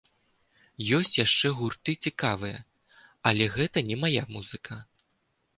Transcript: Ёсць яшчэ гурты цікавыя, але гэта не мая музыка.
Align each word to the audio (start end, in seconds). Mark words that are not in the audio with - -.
Ёсць 0.99 1.11
яшчэ 1.25 1.51
гурты 1.59 1.95
цікавыя, 2.07 2.57
але 3.33 3.51
гэта 3.59 3.87
не 3.91 4.01
мая 4.07 4.23
музыка. 4.35 4.83